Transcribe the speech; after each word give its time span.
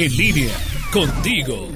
En 0.00 0.16
línea, 0.16 0.56
contigo. 0.92 1.68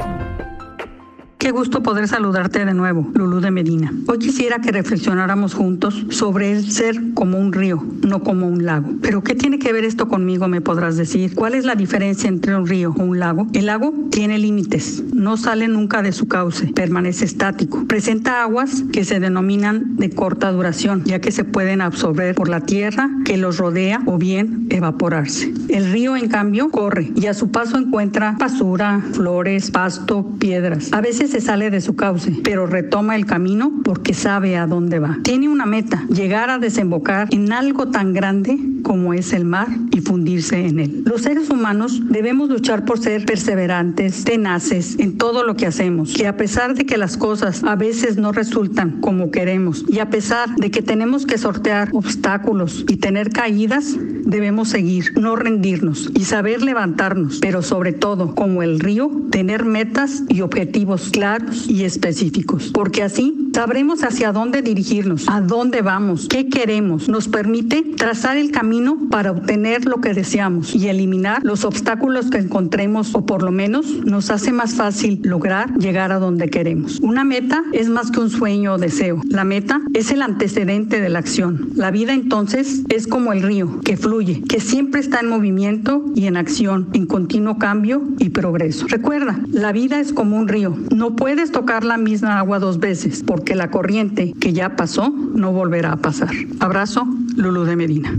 Qué 1.42 1.50
gusto 1.50 1.82
poder 1.82 2.06
saludarte 2.06 2.64
de 2.64 2.72
nuevo, 2.72 3.10
Lulú 3.14 3.40
de 3.40 3.50
Medina. 3.50 3.92
Hoy 4.06 4.18
quisiera 4.18 4.60
que 4.60 4.70
reflexionáramos 4.70 5.54
juntos 5.54 6.06
sobre 6.10 6.52
el 6.52 6.70
ser 6.70 7.14
como 7.14 7.36
un 7.36 7.52
río, 7.52 7.84
no 8.06 8.22
como 8.22 8.46
un 8.46 8.64
lago. 8.64 8.92
Pero 9.02 9.24
¿qué 9.24 9.34
tiene 9.34 9.58
que 9.58 9.72
ver 9.72 9.84
esto 9.84 10.06
conmigo, 10.06 10.46
me 10.46 10.60
podrás 10.60 10.96
decir? 10.96 11.34
¿Cuál 11.34 11.54
es 11.54 11.64
la 11.64 11.74
diferencia 11.74 12.28
entre 12.28 12.54
un 12.54 12.68
río 12.68 12.94
o 12.96 13.02
un 13.02 13.18
lago? 13.18 13.48
El 13.54 13.66
lago 13.66 13.92
tiene 14.12 14.38
límites, 14.38 15.02
no 15.12 15.36
sale 15.36 15.66
nunca 15.66 16.00
de 16.00 16.12
su 16.12 16.28
cauce, 16.28 16.68
permanece 16.68 17.24
estático. 17.24 17.86
Presenta 17.88 18.44
aguas 18.44 18.84
que 18.92 19.04
se 19.04 19.18
denominan 19.18 19.96
de 19.96 20.10
corta 20.10 20.52
duración, 20.52 21.02
ya 21.04 21.20
que 21.20 21.32
se 21.32 21.42
pueden 21.42 21.80
absorber 21.80 22.36
por 22.36 22.48
la 22.48 22.60
tierra 22.60 23.10
que 23.24 23.36
los 23.36 23.58
rodea 23.58 24.00
o 24.06 24.16
bien 24.16 24.68
evaporarse. 24.70 25.52
El 25.68 25.90
río, 25.90 26.16
en 26.16 26.28
cambio, 26.28 26.70
corre 26.70 27.10
y 27.16 27.26
a 27.26 27.34
su 27.34 27.50
paso 27.50 27.78
encuentra 27.78 28.36
basura, 28.38 29.02
flores, 29.12 29.72
pasto, 29.72 30.24
piedras. 30.38 30.92
A 30.92 31.00
veces 31.00 31.31
se 31.32 31.40
sale 31.40 31.70
de 31.70 31.80
su 31.80 31.96
cauce, 31.96 32.30
pero 32.44 32.66
retoma 32.66 33.16
el 33.16 33.24
camino 33.24 33.72
porque 33.84 34.12
sabe 34.12 34.58
a 34.58 34.66
dónde 34.66 34.98
va. 34.98 35.16
Tiene 35.22 35.48
una 35.48 35.64
meta, 35.64 36.04
llegar 36.10 36.50
a 36.50 36.58
desembocar 36.58 37.28
en 37.30 37.54
algo 37.54 37.88
tan 37.88 38.12
grande 38.12 38.58
como 38.82 39.14
es 39.14 39.32
el 39.32 39.44
mar 39.44 39.68
y 39.90 40.00
fundirse 40.00 40.66
en 40.66 40.80
él. 40.80 41.02
Los 41.06 41.22
seres 41.22 41.50
humanos 41.50 42.00
debemos 42.08 42.48
luchar 42.48 42.84
por 42.84 42.98
ser 42.98 43.24
perseverantes, 43.24 44.24
tenaces 44.24 44.98
en 44.98 45.18
todo 45.18 45.44
lo 45.44 45.56
que 45.56 45.66
hacemos, 45.66 46.14
que 46.14 46.26
a 46.26 46.36
pesar 46.36 46.74
de 46.74 46.86
que 46.86 46.96
las 46.96 47.16
cosas 47.16 47.62
a 47.64 47.76
veces 47.76 48.16
no 48.16 48.32
resultan 48.32 49.00
como 49.00 49.30
queremos 49.30 49.84
y 49.88 49.98
a 49.98 50.10
pesar 50.10 50.54
de 50.56 50.70
que 50.70 50.82
tenemos 50.82 51.26
que 51.26 51.38
sortear 51.38 51.88
obstáculos 51.92 52.84
y 52.88 52.96
tener 52.96 53.30
caídas, 53.30 53.96
debemos 54.24 54.68
seguir, 54.68 55.12
no 55.18 55.36
rendirnos 55.36 56.10
y 56.14 56.24
saber 56.24 56.62
levantarnos, 56.62 57.38
pero 57.40 57.62
sobre 57.62 57.92
todo, 57.92 58.34
como 58.34 58.62
el 58.62 58.80
río, 58.80 59.10
tener 59.30 59.64
metas 59.64 60.22
y 60.28 60.40
objetivos 60.40 61.10
claros 61.10 61.68
y 61.68 61.84
específicos, 61.84 62.70
porque 62.72 63.02
así 63.02 63.41
sabremos 63.52 64.02
hacia 64.02 64.32
dónde 64.32 64.62
dirigirnos, 64.62 65.28
a 65.28 65.40
dónde 65.40 65.82
vamos, 65.82 66.26
qué 66.28 66.48
queremos. 66.48 67.08
Nos 67.08 67.28
permite 67.28 67.82
trazar 67.96 68.36
el 68.36 68.50
camino 68.50 68.98
para 69.10 69.30
obtener 69.30 69.84
lo 69.84 70.00
que 70.00 70.14
deseamos 70.14 70.74
y 70.74 70.88
eliminar 70.88 71.42
los 71.44 71.64
obstáculos 71.64 72.30
que 72.30 72.38
encontremos 72.38 73.14
o 73.14 73.26
por 73.26 73.42
lo 73.42 73.50
menos 73.50 73.86
nos 74.04 74.30
hace 74.30 74.52
más 74.52 74.74
fácil 74.74 75.20
lograr 75.22 75.76
llegar 75.76 76.12
a 76.12 76.18
donde 76.18 76.48
queremos. 76.48 76.98
Una 77.00 77.24
meta 77.24 77.62
es 77.72 77.88
más 77.88 78.10
que 78.10 78.20
un 78.20 78.30
sueño 78.30 78.74
o 78.74 78.78
deseo. 78.78 79.20
La 79.28 79.44
meta 79.44 79.82
es 79.92 80.10
el 80.10 80.22
antecedente 80.22 81.00
de 81.00 81.08
la 81.08 81.18
acción. 81.18 81.70
La 81.74 81.90
vida 81.90 82.14
entonces 82.14 82.82
es 82.88 83.06
como 83.06 83.32
el 83.32 83.42
río 83.42 83.80
que 83.84 83.96
fluye, 83.96 84.42
que 84.48 84.60
siempre 84.60 85.00
está 85.00 85.20
en 85.20 85.28
movimiento 85.28 86.04
y 86.14 86.26
en 86.26 86.36
acción, 86.36 86.88
en 86.94 87.06
continuo 87.06 87.58
cambio 87.58 88.02
y 88.18 88.30
progreso. 88.30 88.86
Recuerda, 88.88 89.38
la 89.50 89.72
vida 89.72 90.00
es 90.00 90.12
como 90.12 90.36
un 90.36 90.48
río. 90.48 90.76
No 90.94 91.16
puedes 91.16 91.52
tocar 91.52 91.84
la 91.84 91.98
misma 91.98 92.38
agua 92.38 92.58
dos 92.58 92.80
veces 92.80 93.22
porque 93.42 93.56
la 93.56 93.72
corriente 93.72 94.34
que 94.40 94.52
ya 94.52 94.76
pasó 94.76 95.10
no 95.10 95.50
volverá 95.50 95.90
a 95.90 95.96
pasar. 95.96 96.30
Abrazo, 96.60 97.04
Lulu 97.34 97.64
de 97.64 97.74
Medina. 97.74 98.16